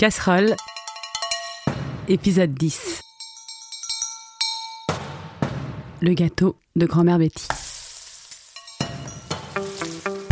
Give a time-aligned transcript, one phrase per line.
[0.00, 0.56] Casserole,
[2.08, 3.02] épisode 10.
[6.00, 7.46] Le gâteau de grand-mère Betty.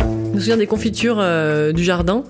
[0.09, 2.23] Je me souviens des confitures euh, du jardin.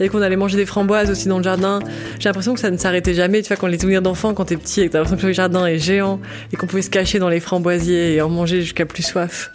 [0.00, 1.78] Et qu'on allait manger des framboises aussi dans le jardin.
[2.18, 3.42] J'ai l'impression que ça ne s'arrêtait jamais.
[3.42, 5.32] Tu vois, quand les souvenirs d'enfant, quand t'es petit et que t'as l'impression que le
[5.32, 6.20] jardin est géant
[6.52, 9.52] et qu'on pouvait se cacher dans les framboisiers et en manger jusqu'à plus soif.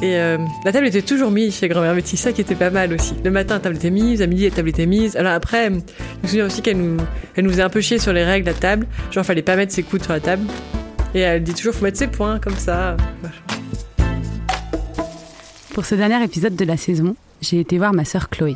[0.00, 2.92] Et euh, la table était toujours mise chez grand-mère Betty, ça qui était pas mal
[2.92, 3.14] aussi.
[3.24, 5.16] Le matin, la table était mise, à midi, la table était mise.
[5.16, 6.96] Alors après, je me souviens aussi qu'elle nous,
[7.34, 8.86] elle nous faisait un peu chier sur les règles la table.
[9.10, 10.44] Genre, fallait pas mettre ses coudes sur la table.
[11.14, 12.96] Et elle dit toujours, faut mettre ses poings comme ça.
[15.74, 18.54] Pour ce dernier épisode de la saison, j'ai été voir ma sœur Chloé.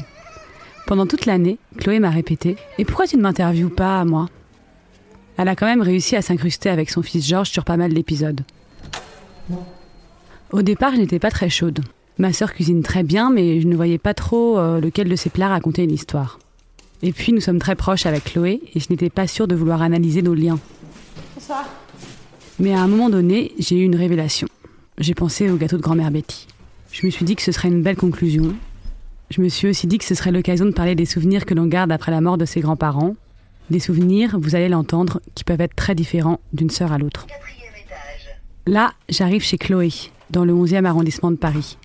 [0.86, 4.28] Pendant toute l'année, Chloé m'a répété Et pourquoi tu ne m'interviews pas moi?
[5.38, 8.42] Elle a quand même réussi à s'incruster avec son fils Georges sur pas mal d'épisodes.
[10.52, 11.80] Au départ, je n'étais pas très chaude.
[12.18, 15.30] Ma sœur cuisine très bien, mais je ne voyais pas trop euh, lequel de ses
[15.30, 16.38] plats racontait une histoire.
[17.02, 19.80] Et puis, nous sommes très proches avec Chloé, et je n'étais pas sûre de vouloir
[19.80, 20.58] analyser nos liens.
[21.34, 21.64] Bonsoir.
[22.58, 24.46] Mais à un moment donné, j'ai eu une révélation.
[24.98, 26.46] J'ai pensé au gâteau de grand-mère Betty.
[26.92, 28.54] Je me suis dit que ce serait une belle conclusion.
[29.30, 31.64] Je me suis aussi dit que ce serait l'occasion de parler des souvenirs que l'on
[31.64, 33.16] garde après la mort de ses grands-parents.
[33.70, 37.26] Des souvenirs, vous allez l'entendre, qui peuvent être très différents d'une sœur à l'autre.
[38.66, 39.90] Là, j'arrive chez Chloé,
[40.32, 41.76] dans le 11e arrondissement de Paris.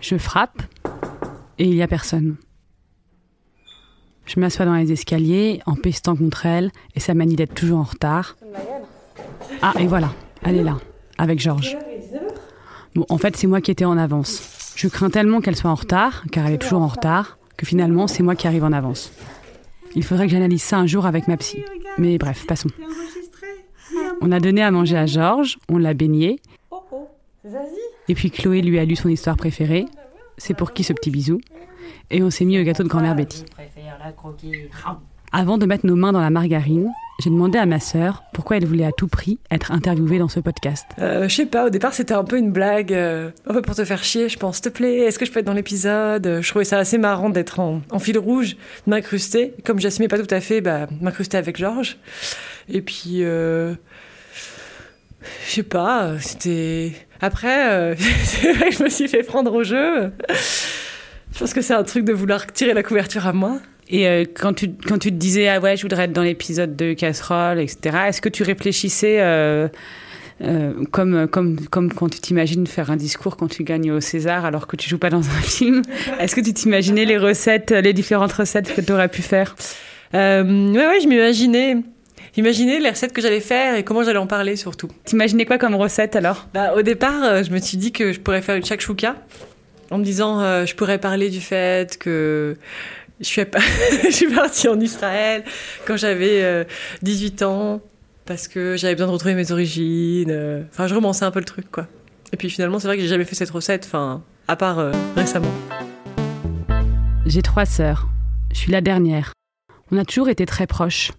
[0.00, 0.62] Je frappe
[1.58, 2.36] et il n'y a personne.
[4.26, 7.84] Je m'assois dans les escaliers, en pestant contre elle, et ça manie d'être toujours en
[7.84, 8.36] retard.
[9.62, 10.12] Ah, et voilà,
[10.42, 10.76] elle est là,
[11.16, 11.76] avec Georges.
[12.94, 14.74] Bon, en fait, c'est moi qui étais en avance.
[14.76, 18.06] Je crains tellement qu'elle soit en retard, car elle est toujours en retard, que finalement,
[18.06, 19.12] c'est moi qui arrive en avance.
[19.94, 21.64] Il faudrait que j'analyse ça un jour avec ma psy.
[21.96, 22.68] Mais bref, passons.
[24.20, 26.40] On a donné à manger à Georges, on l'a baigné,
[28.08, 29.86] et puis Chloé lui a lu son histoire préférée.
[30.38, 31.40] C'est pour qui ce petit bisou?
[32.10, 33.44] Et on s'est mis au gâteau de grand-mère Betty.
[35.32, 38.66] Avant de mettre nos mains dans la margarine, j'ai demandé à ma sœur pourquoi elle
[38.66, 40.86] voulait à tout prix être interviewée dans ce podcast.
[40.98, 43.74] Euh, je sais pas, au départ c'était un peu une blague, euh, un peu pour
[43.74, 44.56] te faire chier, je pense.
[44.56, 46.40] S'il te plaît, est-ce que je peux être dans l'épisode?
[46.42, 48.56] Je trouvais ça assez marrant d'être en, en fil rouge,
[48.86, 49.54] de m'incruster.
[49.64, 51.96] Comme j'assumais pas tout à fait, bah, m'incruster avec Georges.
[52.68, 53.74] Et puis, euh,
[55.48, 56.92] je sais pas, c'était.
[57.20, 57.94] Après, euh,
[58.24, 60.12] c'est vrai que je me suis fait prendre au jeu.
[61.32, 63.58] Je pense que c'est un truc de vouloir tirer la couverture à moi.
[63.88, 66.74] Et euh, quand, tu, quand tu te disais, ah ouais, je voudrais être dans l'épisode
[66.76, 69.68] de Casserole, etc., est-ce que tu réfléchissais euh,
[70.42, 74.44] euh, comme, comme, comme quand tu t'imagines faire un discours quand tu gagnes au César
[74.44, 75.82] alors que tu joues pas dans un film?
[76.18, 79.54] Est-ce que tu t'imaginais les recettes, les différentes recettes que tu aurais pu faire?
[80.14, 80.42] Euh,
[80.72, 81.76] Ouais, ouais, je m'imaginais.
[82.36, 84.88] J'imaginais les recettes que j'allais faire et comment j'allais en parler surtout.
[85.04, 86.46] T'imaginais quoi comme recette alors?
[86.52, 89.16] Bah, au départ, euh, je me suis dit que je pourrais faire une shakshuka
[89.90, 92.56] en me disant euh, je pourrais parler du fait que
[93.20, 93.58] je suis, pas...
[94.04, 95.44] je suis partie en Israël
[95.86, 96.64] quand j'avais euh,
[97.02, 97.80] 18 ans
[98.26, 100.30] parce que j'avais besoin de retrouver mes origines.
[100.30, 100.62] euh.
[100.70, 101.86] Enfin, je romançais un peu le truc, quoi.
[102.32, 104.92] Et puis finalement, c'est vrai que j'ai jamais fait cette recette, enfin, à part euh,
[105.16, 105.52] récemment.
[107.24, 108.08] J'ai trois sœurs.
[108.52, 109.32] Je suis la dernière.
[109.90, 111.12] On a toujours été très proches.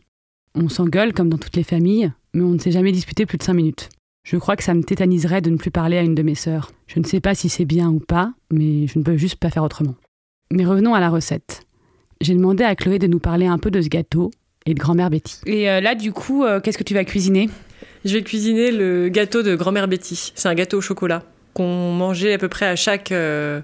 [0.56, 3.44] On s'engueule comme dans toutes les familles, mais on ne s'est jamais disputé plus de
[3.44, 3.90] cinq minutes.
[4.24, 6.72] Je crois que ça me tétaniserait de ne plus parler à une de mes sœurs.
[6.88, 9.50] Je ne sais pas si c'est bien ou pas, mais je ne peux juste pas
[9.50, 9.96] faire autrement.
[10.52, 11.62] Mais revenons à la recette.
[12.19, 14.31] J'ai demandé à Chloé de nous parler un peu de ce gâteau
[14.66, 15.40] et de grand-mère Betty.
[15.46, 17.50] Et euh, là, du coup, euh, qu'est-ce que tu vas cuisiner?
[18.03, 20.34] Je vais cuisiner le gâteau de grand-mère Betty.
[20.35, 23.62] C'est un gâteau au chocolat qu'on mangeait à peu près à chaque euh,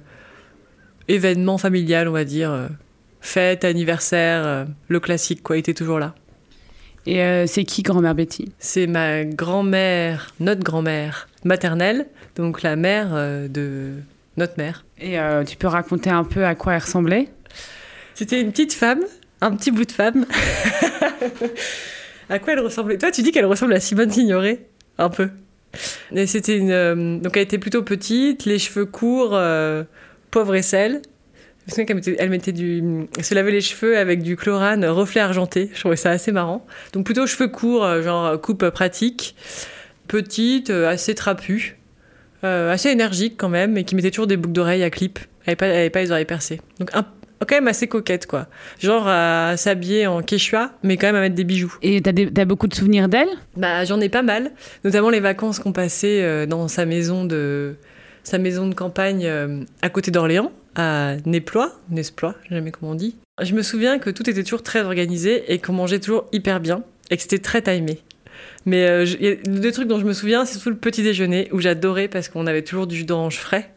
[1.07, 2.69] événement familial, on va dire.
[3.19, 6.15] Fête, anniversaire, le classique, quoi, était toujours là.
[7.05, 8.51] Et euh, c'est qui grand-mère Betty?
[8.59, 13.91] C'est ma grand-mère, notre grand-mère maternelle, donc la mère euh, de
[14.37, 14.85] notre mère.
[14.99, 17.27] Et euh, tu peux raconter un peu à quoi elle ressemblait?
[18.13, 19.01] C'était une petite femme,
[19.41, 20.25] un petit bout de femme.
[22.29, 22.97] à quoi elle ressemblait?
[22.97, 25.29] Toi, tu dis qu'elle ressemble à Simone Signoret Un peu.
[26.15, 26.71] Et c'était une.
[26.71, 29.37] euh, donc, elle était plutôt petite, les cheveux courts,
[30.31, 31.01] poivre et sel.
[31.65, 32.83] Je me souviens qu'elle mettait, elle mettait du.
[33.17, 35.69] Elle se lavait les cheveux avec du chlorane reflet argenté.
[35.73, 36.65] Je trouvais ça assez marrant.
[36.91, 39.35] Donc, plutôt cheveux courts, euh, genre coupe pratique.
[40.07, 41.77] Petite, euh, assez trapue.
[42.43, 45.19] euh, assez énergique quand même, et qui mettait toujours des boucles d'oreilles à clip.
[45.45, 46.59] Elle n'avait pas, elle avait pas les oreilles percées.
[46.79, 47.05] Donc, un,
[47.39, 48.47] quand même assez coquette, quoi.
[48.79, 51.73] Genre à s'habiller en quechua, mais quand même à mettre des bijoux.
[51.81, 53.29] Et t'as, des- t'as beaucoup de souvenirs d'elle?
[53.55, 54.51] Bah, j'en ai pas mal,
[54.83, 57.75] notamment les vacances qu'on passait euh, dans sa maison de
[58.25, 63.15] sa maison de campagne euh, à côté d'Orléans, à Nesplois, Nesplois, jamais comment on dit.
[63.41, 66.83] Je me souviens que tout était toujours très organisé et qu'on mangeait toujours hyper bien
[67.09, 67.99] et que c'était très timé.
[68.65, 72.07] Mais euh, je- trucs dont je me souviens, c'est surtout le petit déjeuner où j'adorais
[72.07, 73.71] parce qu'on avait toujours du jus d'orange frais.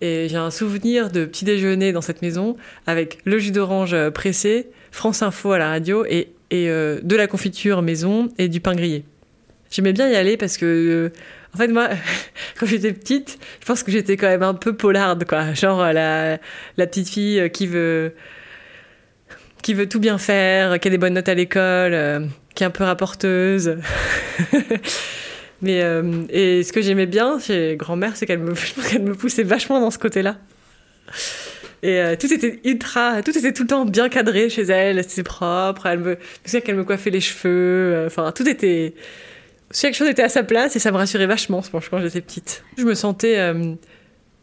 [0.00, 2.56] Et j'ai un souvenir de petit déjeuner dans cette maison
[2.86, 7.16] avec le jus d'orange euh, pressé, France Info à la radio et, et euh, de
[7.16, 9.04] la confiture maison et du pain grillé.
[9.70, 11.12] J'aimais bien y aller parce que, euh,
[11.54, 11.88] en fait, moi,
[12.58, 15.54] quand j'étais petite, je pense que j'étais quand même un peu polarde, quoi.
[15.54, 16.38] Genre la,
[16.76, 18.14] la petite fille qui veut,
[19.62, 22.20] qui veut tout bien faire, qui a des bonnes notes à l'école, euh,
[22.54, 23.76] qui est un peu rapporteuse.
[25.62, 28.52] Mais euh, et ce que j'aimais bien chez grand-mère, c'est qu'elle me,
[28.90, 30.36] qu'elle me poussait vachement dans ce côté-là.
[31.82, 35.22] Et euh, tout était ultra, tout était tout le temps bien cadré chez elle, c'était
[35.22, 35.86] propre.
[35.86, 37.48] Elle me, je sais qu'elle me coiffait les cheveux.
[37.94, 38.94] euh, Enfin, tout était,
[39.72, 42.20] chaque chose était à sa place et ça me rassurait vachement, je pense, quand j'étais
[42.20, 42.62] petite.
[42.78, 43.74] Je me sentais euh,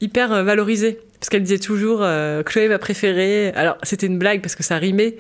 [0.01, 3.51] hyper euh, valorisée parce qu'elle disait toujours euh, Chloé ma préférée.
[3.55, 5.17] Alors c'était une blague parce que ça rimait.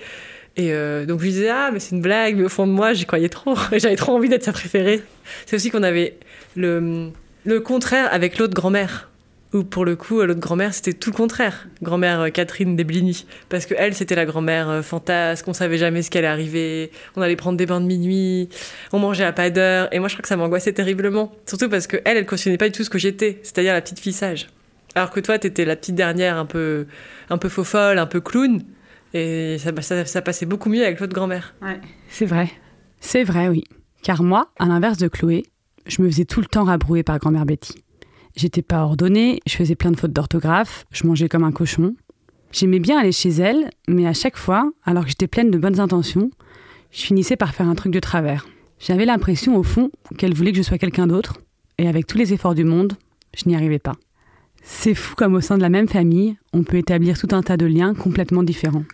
[0.55, 0.71] Et
[1.07, 3.27] donc je disais ah mais c'est une blague mais au fond de moi j'y croyais
[3.27, 5.01] trop j'avais trop envie d'être sa préférée
[5.47, 6.19] c'est aussi qu'on avait
[6.55, 7.09] le,
[7.43, 9.09] le contraire avec l'autre grand-mère
[9.53, 11.67] où pour le coup l'autre grand-mère c'était tout le contraire.
[11.81, 13.25] Grand-mère euh, Catherine Deblini.
[13.49, 15.47] Parce que elle c'était la grand-mère euh, fantasque.
[15.47, 18.49] On savait jamais ce qui allait arriver on allait prendre des bains de minuit.
[18.91, 19.87] On mangeait à pas d'heure.
[19.91, 21.31] Et moi je crois que ça m'angoissait terriblement.
[21.45, 23.39] Surtout parce que elle elle cautionnait pas du tout ce que j'étais.
[23.43, 24.47] C'est-à-dire la petite fille sage.
[24.95, 26.87] Alors que toi t'étais la petite dernière un peu
[27.29, 28.61] un peu faux folle un peu clown.
[29.13, 31.53] Et ça, ça, ça passait beaucoup mieux avec l'autre grand-mère.
[31.61, 31.79] Ouais,
[32.09, 32.49] c'est vrai.
[32.99, 33.63] C'est vrai, oui.
[34.01, 35.43] Car moi, à l'inverse de Chloé,
[35.85, 37.82] je me faisais tout le temps rabrouer par grand-mère Betty.
[38.35, 41.95] J'étais pas ordonnée, je faisais plein de fautes d'orthographe, je mangeais comme un cochon.
[42.51, 45.79] J'aimais bien aller chez elle, mais à chaque fois, alors que j'étais pleine de bonnes
[45.79, 46.31] intentions,
[46.91, 48.47] je finissais par faire un truc de travers.
[48.79, 51.37] J'avais l'impression, au fond, qu'elle voulait que je sois quelqu'un d'autre,
[51.77, 52.93] et avec tous les efforts du monde,
[53.35, 53.95] je n'y arrivais pas.
[54.61, 57.57] C'est fou comme au sein de la même famille, on peut établir tout un tas
[57.57, 58.85] de liens complètement différents.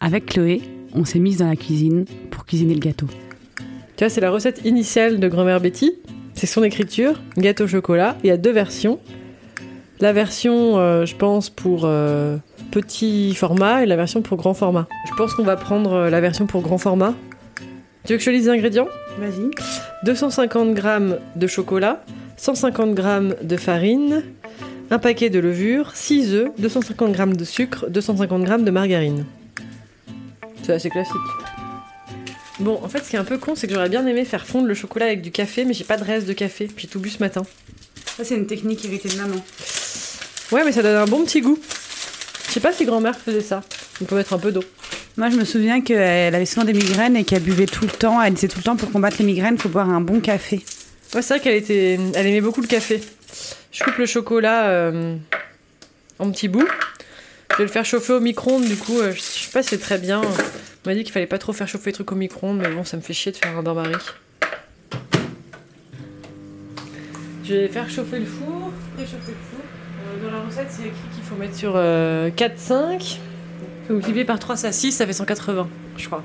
[0.00, 0.62] Avec Chloé,
[0.94, 3.06] on s'est mise dans la cuisine pour cuisiner le gâteau.
[3.96, 5.92] Tu vois, c'est la recette initiale de grand-mère Betty.
[6.40, 8.16] C'est son écriture, gâteau au chocolat.
[8.24, 8.98] Il y a deux versions.
[10.00, 12.38] La version, euh, je pense, pour euh,
[12.70, 14.88] petit format et la version pour grand format.
[15.06, 17.12] Je pense qu'on va prendre euh, la version pour grand format.
[18.06, 18.88] Tu veux que je lise les ingrédients?
[19.18, 19.50] Vas-y.
[20.06, 20.82] 250 g
[21.36, 22.02] de chocolat,
[22.38, 24.22] 150 g de farine,
[24.90, 29.26] un paquet de levure, 6 œufs, 250 g de sucre, 250 g de margarine.
[30.62, 31.16] C'est assez classique.
[32.60, 34.46] Bon, en fait, ce qui est un peu con, c'est que j'aurais bien aimé faire
[34.46, 36.66] fondre le chocolat avec du café, mais j'ai pas de reste de café.
[36.66, 37.42] Puis j'ai tout bu ce matin.
[38.16, 39.42] Ça, c'est une technique héritée de maman.
[40.52, 41.58] Ouais, mais ça donne un bon petit goût.
[42.48, 43.62] Je sais pas si grand-mère faisait ça.
[44.02, 44.62] On peut mettre un peu d'eau.
[45.16, 48.20] Moi, je me souviens qu'elle avait souvent des migraines et qu'elle buvait tout le temps.
[48.20, 50.56] Elle disait tout le temps pour combattre les migraines, il faut boire un bon café.
[51.14, 53.00] Ouais, c'est vrai qu'elle était, elle aimait beaucoup le café.
[53.72, 55.16] Je coupe le chocolat euh,
[56.18, 56.68] en petits bouts.
[57.52, 59.78] Je vais le faire chauffer au micro-ondes, du coup, euh, je sais pas si c'est
[59.78, 60.22] très bien.
[60.84, 62.84] On m'a dit qu'il fallait pas trop faire chauffer les trucs au micro-ondes, mais bon,
[62.84, 63.92] ça me fait chier de faire un bain-marie.
[67.44, 69.60] Je vais faire chauffer le four, réchauffer le four.
[69.60, 73.18] Euh, dans la recette, c'est écrit qu'il faut mettre sur euh, 4-5.
[73.90, 75.68] Multiplié par 3, ça 6, ça fait 180,
[75.98, 76.22] je crois.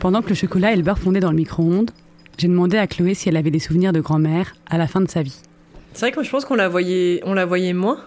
[0.00, 1.92] Pendant que le chocolat et le beurre fondaient dans le micro-ondes,
[2.38, 5.08] j'ai demandé à Chloé si elle avait des souvenirs de grand-mère à la fin de
[5.08, 5.38] sa vie.
[5.92, 8.00] C'est vrai que je pense qu'on la voyait, on la voyait moins.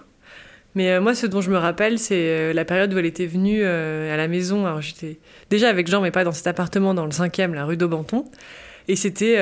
[0.76, 3.26] Mais euh, moi, ce dont je me rappelle, c'est euh, la période où elle était
[3.26, 4.66] venue euh, à la maison.
[4.66, 5.18] Alors, j'étais
[5.50, 8.26] déjà avec Jean, mais pas dans cet appartement, dans le 5e, la rue d'Aubenton.
[8.88, 9.38] Et c'était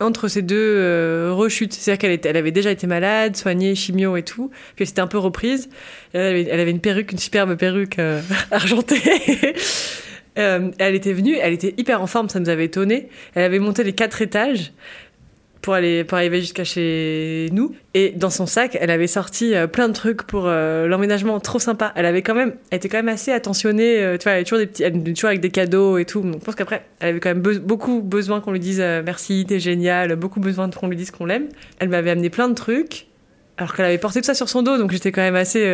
[0.00, 1.74] entre ces deux rechutes.
[1.74, 4.48] C'est-à-dire qu'elle avait déjà été malade, soignée, chimio et tout.
[4.48, 5.68] Puis elle s'était un peu reprise.
[6.14, 7.98] Elle avait, une perruque, une superbe perruque
[8.50, 9.02] argentée.
[10.34, 13.10] Elle était venue, elle était hyper en forme, ça nous avait étonné.
[13.34, 14.72] Elle avait monté les quatre étages
[15.62, 17.74] pour aller pour arriver jusqu'à chez nous.
[17.94, 21.58] Et dans son sac elle avait sorti euh, plein de trucs pour euh, l'emménagement trop
[21.58, 21.92] sympa.
[21.96, 24.44] Elle avait quand même elle était quand même assez attentionnée euh, tu vois elle avait
[24.44, 26.22] toujours des elle toujours avec des cadeaux et tout.
[26.22, 29.44] Donc je pense qu'après elle avait quand même be- beaucoup besoin qu'on lui dise merci
[29.46, 31.48] t'es génial beaucoup besoin qu'on lui dise qu'on l'aime.
[31.78, 33.06] Elle m'avait amené plein de trucs
[33.58, 34.78] alors qu'elle avait porté tout ça sur son dos.
[34.78, 35.70] Donc j'étais quand même assez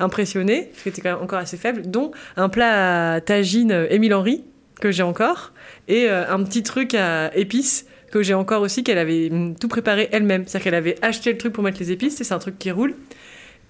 [0.00, 4.14] impressionnée parce qu'elle était quand même encore assez faible dont un plat à tagine Émile
[4.14, 4.44] Henry
[4.80, 5.52] que j'ai encore
[5.86, 10.44] et un petit truc à épices que j'ai encore aussi, qu'elle avait tout préparé elle-même.
[10.46, 12.94] C'est-à-dire qu'elle avait acheté le truc pour mettre les épices, c'est un truc qui roule,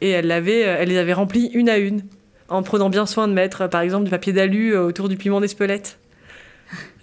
[0.01, 2.03] et elle, l'avait, euh, elle les avait remplis une à une,
[2.49, 5.17] en prenant bien soin de mettre, euh, par exemple, du papier d'alu euh, autour du
[5.17, 5.99] piment d'Espelette.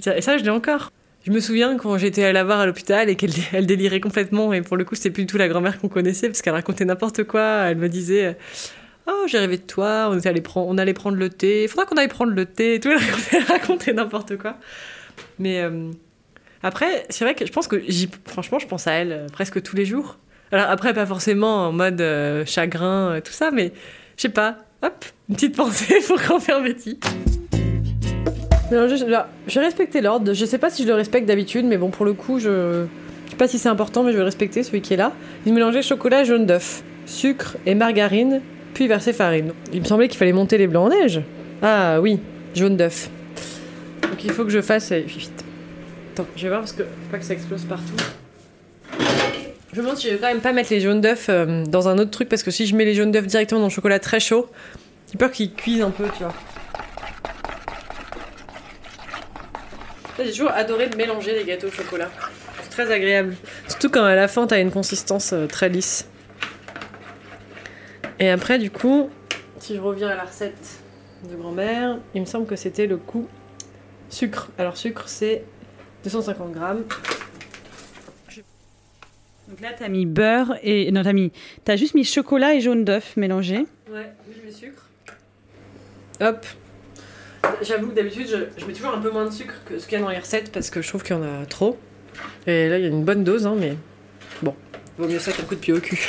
[0.05, 0.91] Et ça, je l'ai encore.
[1.25, 4.53] Je me souviens quand j'étais à la voir à l'hôpital et qu'elle elle délirait complètement,
[4.53, 6.85] et pour le coup, c'était plus du tout la grand-mère qu'on connaissait, parce qu'elle racontait
[6.85, 7.65] n'importe quoi.
[7.65, 8.37] Elle me disait...
[9.07, 11.85] Oh, j'ai rêvé de toi, on, allé prendre, on allait prendre le thé, il faudra
[11.85, 14.57] qu'on aille prendre le thé, et tout, elle racontait, racontait n'importe quoi.
[15.37, 15.61] Mais
[16.63, 19.61] après, c'est vrai que je pense que, j'y- franchement, je pense à elle euh, presque
[19.61, 20.17] tous les jours.
[20.51, 23.71] Alors après, pas forcément en mode euh, chagrin, euh, tout ça, mais
[24.17, 26.99] je sais pas, hop, une petite pensée pour grand-père Betty.
[28.71, 30.33] Non, je, là, je l'ordre.
[30.33, 32.85] Je sais pas si je le respecte d'habitude, mais bon, pour le coup, je.
[33.25, 35.11] Je sais pas si c'est important, mais je vais respecter celui qui est là.
[35.45, 38.41] Il mélangeait chocolat jaune d'œuf, sucre et margarine,
[38.73, 39.51] puis verser farine.
[39.73, 41.21] Il me semblait qu'il fallait monter les blancs en neige.
[41.61, 42.19] Ah oui.
[42.55, 43.09] jaune d'œuf.
[44.03, 44.91] Donc il faut que je fasse.
[44.91, 45.44] euh, vite.
[46.15, 47.97] Attends, je vais voir parce que faut pas que ça explose partout.
[49.73, 51.89] Je me demande si je vais quand même pas mettre les jaunes d'œuf euh, dans
[51.89, 53.99] un autre truc parce que si je mets les jaunes d'œuf directement dans le chocolat
[53.99, 54.49] très chaud,
[55.11, 56.33] j'ai peur qu'ils cuisent un peu, tu vois.
[60.17, 62.09] J'ai toujours adoré mélanger les gâteaux au chocolat.
[62.63, 63.35] C'est très agréable.
[63.67, 66.07] Surtout quand à la fin t'as une consistance euh, très lisse.
[68.21, 69.09] Et après, du coup,
[69.59, 70.79] si je reviens à la recette
[71.29, 73.27] de grand-mère, il me semble que c'était le coup
[74.09, 74.47] sucre.
[74.57, 75.43] Alors, sucre, c'est
[76.05, 76.83] 250 grammes.
[79.47, 80.91] Donc là, t'as mis beurre et.
[80.91, 81.31] Non, t'as mis.
[81.63, 83.65] T'as juste mis chocolat et jaune d'œuf mélangés.
[83.91, 84.87] Ouais, je mets sucre.
[86.21, 86.45] Hop.
[87.61, 89.97] J'avoue que d'habitude, je, je mets toujours un peu moins de sucre que ce qu'il
[89.97, 91.77] y a dans les recettes parce que je trouve qu'il y en a trop.
[92.47, 93.75] Et là, il y a une bonne dose, hein, mais
[94.41, 94.55] bon,
[94.97, 95.99] vaut mieux ça qu'un coup de pied au cul.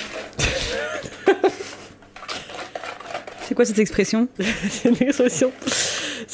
[3.43, 4.29] C'est quoi cette expression?
[4.71, 5.53] C'est une expression.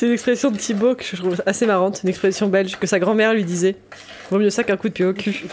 [0.03, 2.99] C'est une expression de Thibaut que je trouve assez marrante, une expression belge que sa
[2.99, 3.77] grand-mère lui disait.
[4.33, 5.45] Vaut mieux ça qu'un coup de pied au cul.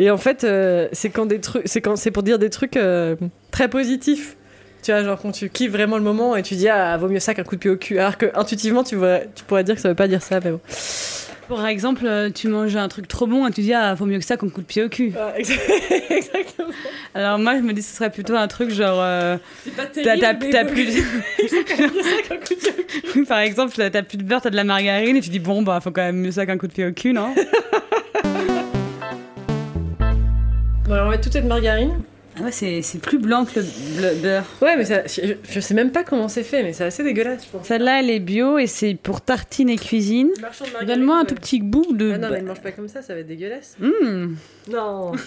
[0.00, 2.76] Et en fait, euh, c'est quand des trucs, c'est quand c'est pour dire des trucs
[2.76, 3.14] euh,
[3.52, 4.36] très positifs.
[4.82, 7.20] Tu vois, genre quand tu kiffes vraiment le moment et tu dis ah vaut mieux
[7.20, 8.00] ça qu'un coup de pied au cul.
[8.00, 10.50] Alors que intuitivement tu pourrais, tu pourrais dire que ça veut pas dire ça, mais
[10.50, 10.60] bon.
[11.48, 14.18] Par exemple, euh, tu manges un truc trop bon et tu dis Ah, vaut mieux
[14.18, 15.12] que ça qu'on coup de pied au cul.
[15.38, 16.68] Exactement.
[17.14, 18.98] Alors moi, je me dis ce serait plutôt un truc genre.
[19.00, 20.50] euh, C'est pas T'as plus.
[20.86, 21.02] de.
[23.28, 25.80] Par exemple, t'as plus de beurre, t'as de la margarine et tu dis bon bah
[25.80, 27.32] faut quand même mieux ça qu'un coup de pied au cul, non?
[30.84, 32.02] Bon alors on va toute cette margarine.
[32.38, 33.64] Ah ouais, c'est c'est plus blanc que le,
[34.02, 34.44] le beurre.
[34.60, 37.44] Ouais mais ça, je, je sais même pas comment c'est fait mais c'est assez dégueulasse
[37.46, 37.66] je pense.
[37.66, 40.30] Celle-là, elle est bio et c'est pour tartine et cuisine.
[40.86, 41.26] Donne-moi un ouais.
[41.26, 42.12] tout petit bout de.
[42.14, 43.76] Ah non mais ne mange pas comme ça, ça va être dégueulasse.
[43.80, 44.34] Mmh.
[44.70, 45.12] Non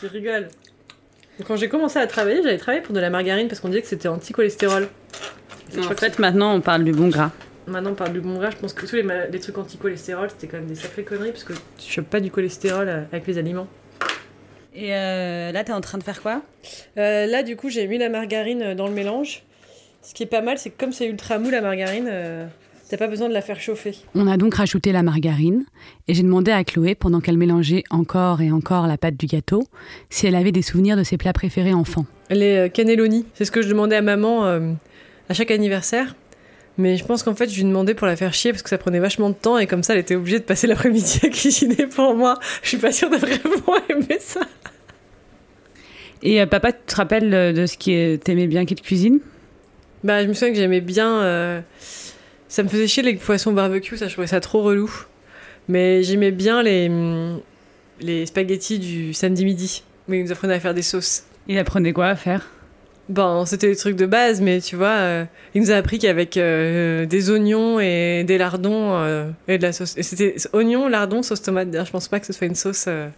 [0.00, 0.48] Tu rigoles.
[1.46, 3.88] Quand j'ai commencé à travailler, j'avais travaillé pour de la margarine parce qu'on disait que
[3.88, 4.88] c'était anti-cholestérol.
[5.78, 7.32] En fait, maintenant, on parle du bon gras.
[7.66, 8.50] Maintenant, on parle du bon gras.
[8.50, 11.44] Je pense que tous les, les trucs anti-cholestérol, c'était quand même des sacrées conneries parce
[11.44, 13.66] que tu chopes pas du cholestérol euh, avec les aliments.
[14.74, 16.42] Et euh, là, t'es en train de faire quoi?
[16.98, 19.42] Euh, là, du coup, j'ai mis la margarine euh, dans le mélange.
[20.02, 22.46] Ce qui est pas mal, c'est que comme c'est ultra mou la margarine, euh,
[22.90, 23.94] t'as pas besoin de la faire chauffer.
[24.14, 25.64] On a donc rajouté la margarine
[26.08, 29.62] et j'ai demandé à Chloé, pendant qu'elle mélangeait encore et encore la pâte du gâteau,
[30.10, 32.04] si elle avait des souvenirs de ses plats préférés enfant.
[32.30, 34.72] Les cannelloni, c'est ce que je demandais à maman euh,
[35.28, 36.16] à chaque anniversaire.
[36.76, 38.78] Mais je pense qu'en fait, je lui demandais pour la faire chier parce que ça
[38.78, 41.86] prenait vachement de temps et comme ça, elle était obligée de passer l'après-midi à cuisiner
[41.86, 42.38] pour moi.
[42.62, 44.40] Je suis pas sûre de vraiment aimer ça.
[46.22, 49.20] Et euh, papa, tu te rappelles euh, de ce qui t'aimais bien qui te cuisine?
[50.02, 51.20] Bah, je me souviens que j'aimais bien.
[51.22, 51.60] euh,
[52.48, 54.90] Ça me faisait chier les poissons barbecue, ça, je trouvais ça trop relou.
[55.68, 56.90] Mais j'aimais bien les,
[58.00, 61.24] les spaghettis du samedi midi, où ils nous apprenaient à faire des sauces.
[61.46, 62.48] Il apprenait quoi à faire?
[63.10, 66.36] Bon, c'était des trucs de base, mais tu vois, euh, il nous a appris qu'avec
[66.38, 69.94] euh, des oignons et des lardons euh, et de la sauce.
[70.00, 71.70] C'était oignons, lardons, sauce tomate.
[71.70, 72.86] D'ailleurs, je pense pas que ce soit une sauce.
[72.88, 73.08] euh,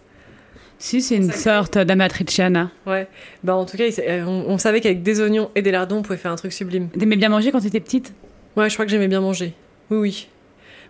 [0.77, 2.69] Si, c'est une sorte d'amatriciana.
[2.85, 3.07] Ouais.
[3.45, 3.85] Bah, en tout cas,
[4.27, 6.89] on savait qu'avec des oignons et des lardons, on pouvait faire un truc sublime.
[6.89, 8.13] T'aimais bien manger quand t'étais petite?
[8.57, 9.53] Ouais, je crois que j'aimais bien manger.
[9.89, 10.27] Oui, oui.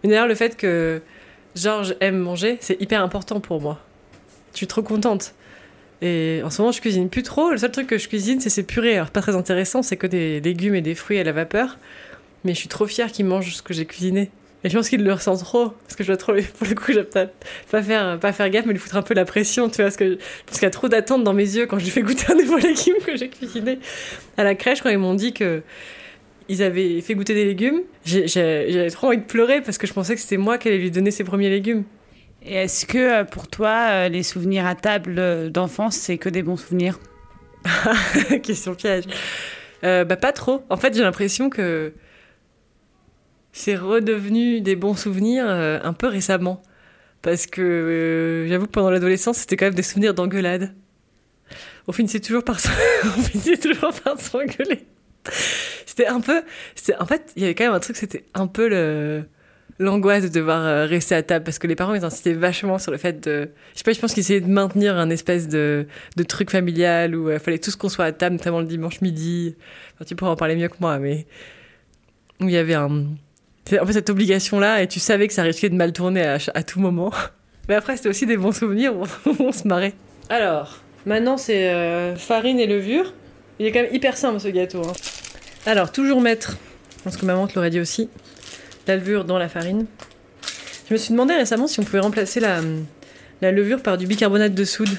[0.04, 1.02] Mais d'ailleurs, le fait que
[1.56, 3.80] Georges aime manger, c'est hyper important pour moi.
[4.54, 5.34] Je suis trop contente.
[6.02, 7.52] Et en ce moment, je cuisine plus trop.
[7.52, 8.96] Le seul truc que je cuisine, c'est ses purées.
[8.96, 11.78] Alors, pas très intéressant, c'est que des légumes et des fruits à la vapeur.
[12.44, 14.30] Mais je suis trop fière qu'il mange ce que j'ai cuisiné.
[14.64, 15.70] Et je pense qu'il le ressent trop.
[15.70, 17.28] Parce que je dois trop, pour le coup, je dois
[17.72, 19.86] pas, faire, pas faire gaffe, mais lui foutre un peu la pression, tu vois.
[19.86, 20.18] Parce qu'il
[20.62, 22.98] y a trop d'attentes dans mes yeux quand je lui fais goûter un nouveau légume
[23.06, 23.80] que j'ai cuisiné.
[24.38, 25.62] À la crèche, quand ils m'ont dit que
[26.50, 30.16] ils avaient fait goûter des légumes, j'avais trop envie de pleurer parce que je pensais
[30.16, 31.84] que c'était moi qui allais lui donner ses premiers légumes.
[32.44, 36.30] Et est-ce que euh, pour toi, euh, les souvenirs à table euh, d'enfance, c'est que
[36.30, 37.00] des bons souvenirs?
[38.44, 39.06] Question piège.
[39.82, 40.64] Bah pas trop.
[40.70, 41.94] En fait, j'ai l'impression que
[43.52, 46.62] c'est redevenu des bons souvenirs un peu récemment.
[47.22, 50.74] Parce que j'avoue que pendant l'adolescence, c'était quand même des souvenirs d'engueulade.
[51.88, 54.86] On finissait toujours par s'engueuler.
[55.86, 56.42] C'était un peu
[57.00, 59.26] en fait, il y avait quand même un truc c'était un peu le
[59.80, 62.92] l'angoisse de devoir euh, rester à table parce que les parents ils insistaient vachement sur
[62.92, 65.86] le fait de je sais pas, je pense qu'ils essayaient de maintenir un espèce de
[66.16, 69.56] de truc familial où il fallait tous qu'on soit à table, notamment le dimanche midi.
[69.96, 71.26] Enfin, tu pourras en parler mieux que moi, mais
[72.40, 72.90] où il y avait un,
[73.72, 76.80] un peu cette obligation-là et tu savais que ça risquait de mal tourner à tout
[76.80, 77.12] moment.
[77.70, 79.04] Mais après, c'était aussi des bons souvenirs où
[79.40, 79.94] on se marrait.
[80.30, 83.14] Alors, maintenant, c'est euh, farine et levure.
[83.60, 84.82] Il est quand même hyper simple ce gâteau.
[84.88, 84.94] hein.
[85.66, 86.58] Alors, toujours mettre,
[86.98, 88.10] je pense que maman te l'aurait dit aussi,
[88.88, 89.86] la levure dans la farine.
[90.88, 92.62] Je me suis demandé récemment si on pouvait remplacer la,
[93.42, 94.90] la levure par du bicarbonate de soude.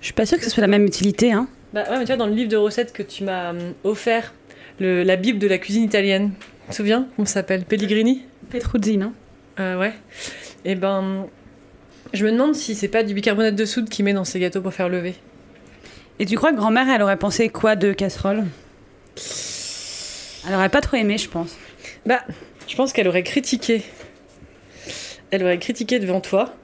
[0.00, 1.32] Je suis pas sûre que ce soit la même utilité.
[1.32, 1.46] Hein.
[1.72, 4.32] Bah ouais, mais tu vois, dans le livre de recettes que tu m'as hum, offert
[4.80, 6.32] le- la Bible de la cuisine italienne.
[6.64, 7.06] Tu te souviens?
[7.16, 7.64] Comment ça s'appelle?
[7.64, 8.22] Pellegrini?
[8.50, 9.12] Petruzzi, non?
[9.60, 9.92] Euh, Ouais.
[10.64, 11.26] Et ben,
[12.12, 14.60] je me demande si c'est pas du bicarbonate de soude qu'il met dans ses gâteaux
[14.60, 15.14] pour faire lever.
[16.18, 18.44] Et tu crois que grand-mère, elle aurait pensé quoi de casserole?
[20.48, 21.56] Elle aurait pas trop aimé, je pense.
[22.06, 22.20] Bah,
[22.70, 23.82] je pense qu'elle aurait critiqué.
[25.32, 26.54] Elle aurait critiqué devant toi,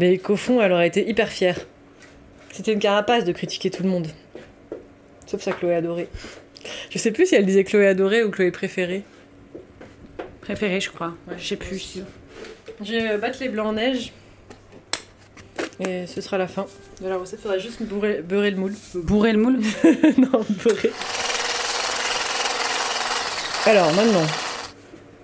[0.00, 1.56] mais qu'au fond, elle aurait été hyper fière.
[2.52, 4.08] C'était une carapace de critiquer tout le monde.
[5.24, 6.08] Sauf sa Chloé adorée.
[6.90, 9.04] Je sais plus si elle disait Chloé adorée ou Chloé préférée.
[10.40, 11.14] Préféré, je crois.
[11.38, 11.98] je sais plus.
[12.82, 14.12] Je vais battre les blancs en neige.
[15.78, 16.66] Et ce sera la fin
[17.00, 17.40] de la recette.
[17.40, 18.74] Faudra juste beurrer, beurrer le moule.
[18.94, 19.60] Bourrer le moule
[20.18, 20.90] non, beurrer.
[23.64, 24.26] Alors maintenant,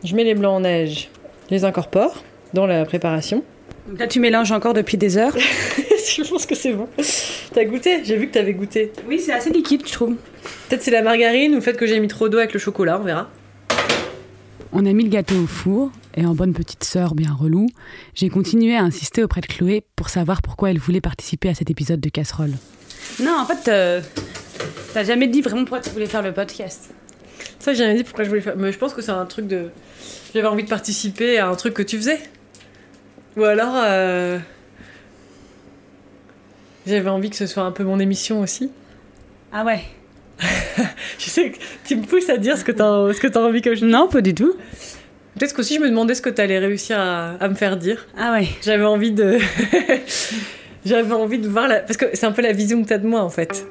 [0.05, 1.11] je mets les blancs en neige,
[1.49, 2.23] je les incorpore
[2.55, 3.43] dans la préparation.
[3.89, 5.35] Donc là, tu mélanges encore depuis des heures.
[5.37, 6.89] je pense que c'est bon.
[7.53, 8.05] T'as goûté?
[8.05, 8.93] J'ai vu que t'avais goûté.
[9.07, 10.17] Oui, c'est assez liquide, je trouve.
[10.69, 12.99] Peut-être c'est la margarine ou le fait que j'ai mis trop d'eau avec le chocolat,
[13.01, 13.31] on verra.
[14.73, 17.69] On a mis le gâteau au four, et en bonne petite sœur bien relou,
[18.15, 21.71] j'ai continué à insister auprès de Chloé pour savoir pourquoi elle voulait participer à cet
[21.71, 22.53] épisode de Casserole.
[23.21, 24.03] Non, en fait, euh,
[24.93, 26.93] t'as jamais dit vraiment pourquoi tu voulais faire le podcast.
[27.61, 28.57] Ça, j'ai jamais dit pourquoi je voulais faire.
[28.57, 29.71] Mais je pense que c'est un truc de.
[30.35, 32.21] J'avais envie de participer à un truc que tu faisais.
[33.37, 33.75] Ou alors.
[33.77, 34.39] euh,
[36.87, 38.71] J'avais envie que ce soit un peu mon émission aussi.
[39.53, 39.81] Ah ouais
[41.19, 43.61] Je sais que tu me pousses à dire ce que t'as ce que t'as envie
[43.63, 43.85] que je.
[43.85, 44.55] Non, pas du tout.
[45.39, 48.07] Peut-être qu'aussi je me demandais ce que t'allais réussir à, à me faire dire.
[48.17, 48.49] Ah ouais.
[48.63, 49.39] J'avais envie de.
[50.87, 51.81] J'avais envie de voir la.
[51.81, 53.67] Parce que c'est un peu la vision que t'as de moi en fait.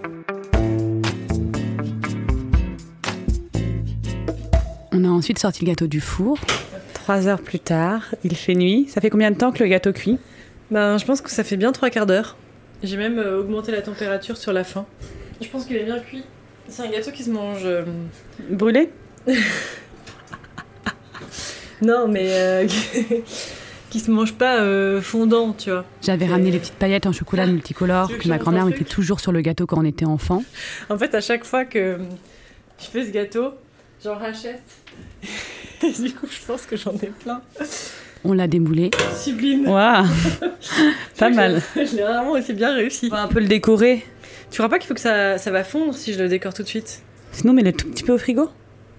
[5.00, 6.39] On a ensuite sorti le gâteau du four.
[6.96, 8.88] Trois heures plus tard, il fait nuit.
[8.89, 10.18] Ça fait combien de temps que le gâteau cuit?
[10.72, 12.36] Ben, je pense que ça fait bien trois quarts d'heure.
[12.82, 14.88] J'ai même euh, augmenté la température sur la fin.
[15.39, 16.24] Je pense qu'il est bien cuit.
[16.68, 17.62] C'est un gâteau qui se mange.
[17.63, 17.84] euh,
[18.50, 18.89] Brûlé?
[21.80, 22.25] Non, mais.
[22.32, 22.68] euh,
[23.92, 25.86] qui se mange pas euh, fondant, tu vois.
[26.02, 28.63] J'avais ramené les petites paillettes en chocolat multicolore Tu veux que que ma montre grand-mère
[28.63, 28.89] un mettait truc?
[28.89, 30.43] toujours sur le gâteau quand on était enfant.
[30.89, 32.00] En fait, à chaque fois que
[32.80, 33.52] je fais ce gâteau,
[34.04, 34.62] j'en rachète.
[35.84, 37.42] Et du coup, je pense que j'en ai plein.
[38.24, 38.90] On l'a démoulé.
[39.16, 39.68] Sublime.
[39.68, 40.06] Waouh
[41.18, 41.62] Pas mal.
[41.76, 43.08] Je l'ai vraiment aussi bien réussi.
[43.12, 44.06] On va un peu le décorer.
[44.50, 46.64] Tu crois pas qu'il faut que ça, ça va fondre si je le décore tout
[46.64, 47.02] de suite?
[47.32, 48.50] Sinon, mets-le tout petit peu au frigo.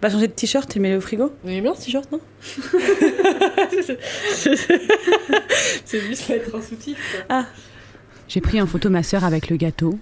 [0.01, 1.33] Va changer de t-shirt et mets-le au frigo.
[1.43, 2.21] Vous aimez bien ce t-shirt, non?
[5.85, 7.01] C'est juste mettre en sous-titre.
[7.27, 7.45] quoi.
[8.29, 9.99] J'ai pris en photo ma sœur avec le gâteau.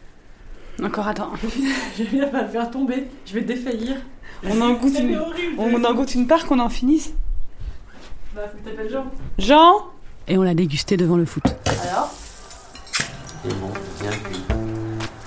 [0.83, 1.33] Encore attends.
[1.99, 3.97] Je viens pas le faire tomber, je vais défaillir.
[4.44, 5.55] On en goûte une, horrible.
[5.59, 7.12] on en goûte une part qu'on en finisse.
[8.35, 9.07] Bah, faut que t'appelles Jean.
[9.38, 9.87] Jean
[10.29, 11.44] Et on l'a dégusté devant le foot.
[11.66, 12.12] Alors
[13.44, 13.70] Et bon,
[14.01, 14.44] bien cuit,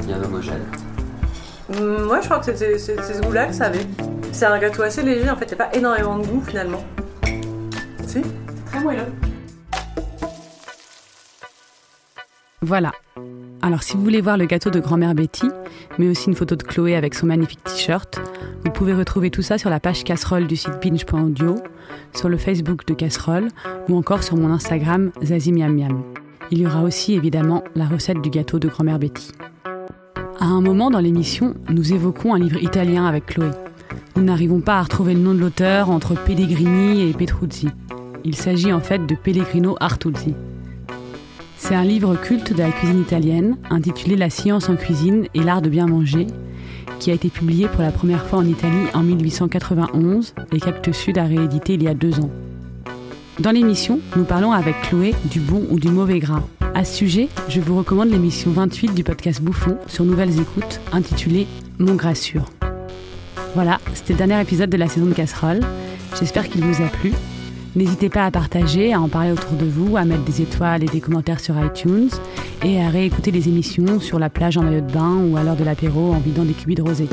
[0.06, 0.65] bien homogène.
[1.69, 3.86] Moi, je crois que c'était c'est c'est ce goût-là que ça avait.
[4.32, 6.84] C'est un gâteau assez léger, en fait, il n'y a pas énormément de goût finalement.
[8.08, 8.22] Si
[8.67, 9.06] Très moelleux.
[12.62, 12.91] Voilà.
[13.62, 15.48] Alors si vous voulez voir le gâteau de grand-mère Betty,
[16.00, 18.20] mais aussi une photo de Chloé avec son magnifique t-shirt,
[18.66, 21.58] vous pouvez retrouver tout ça sur la page casserole du site binge.audio,
[22.16, 23.50] sur le Facebook de Casserole
[23.88, 26.02] ou encore sur mon Instagram Zazie Miam Miam.
[26.52, 29.32] Il y aura aussi évidemment la recette du gâteau de grand-mère Betty.
[30.40, 33.52] À un moment dans l'émission, nous évoquons un livre italien avec Chloé.
[34.16, 37.68] Nous n'arrivons pas à retrouver le nom de l'auteur entre Pellegrini et Petruzzi.
[38.24, 40.34] Il s'agit en fait de Pellegrino Artuzzi.
[41.62, 45.62] C'est un livre culte de la cuisine italienne intitulé La science en cuisine et l'art
[45.62, 46.26] de bien manger,
[47.00, 51.17] qui a été publié pour la première fois en Italie en 1891 et qu'Actes Sud
[51.19, 52.32] a réédité il y a deux ans.
[53.39, 56.43] Dans l'émission, nous parlons avec Chloé du bon ou du mauvais gras.
[56.74, 61.45] À ce sujet, je vous recommande l'émission 28 du podcast Bouffon sur Nouvelles Écoutes intitulée
[61.78, 62.45] Mon gras sûr.
[63.54, 65.60] Voilà, c'était le dernier épisode de la saison de Casserole.
[66.17, 67.12] J'espère qu'il vous a plu.
[67.76, 70.88] N'hésitez pas à partager, à en parler autour de vous, à mettre des étoiles et
[70.88, 72.10] des commentaires sur iTunes
[72.64, 75.56] et à réécouter les émissions sur la plage en maillot de bain ou à l'heure
[75.56, 77.08] de l'apéro en vidant des cubis de rosé.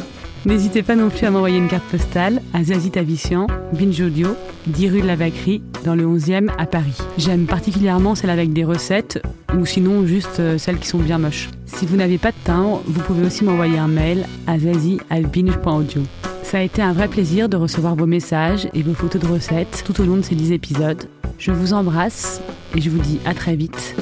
[0.47, 4.29] N'hésitez pas non plus à m'envoyer une carte postale à Zazie Tavissian, Binge Audio,
[4.69, 6.97] 10 rue de la Vacquerie, dans le 11e à Paris.
[7.19, 9.21] J'aime particulièrement celles avec des recettes
[9.59, 11.49] ou sinon juste euh, celles qui sont bien moches.
[11.67, 16.03] Si vous n'avez pas de timbre, vous pouvez aussi m'envoyer un mail à zazie.binge.audio.
[16.47, 19.83] Ça a été un vrai plaisir de recevoir vos messages et vos photos de recettes
[19.85, 21.09] tout au long de ces 10 épisodes.
[21.41, 22.41] Je vous embrasse
[22.73, 23.97] et je vous dis à très vite.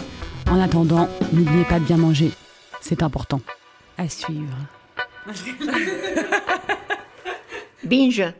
[0.51, 2.31] En attendant, n'oubliez pas de bien manger.
[2.83, 3.41] C'est important.
[3.97, 4.59] À suivre.
[7.83, 8.35] Binge.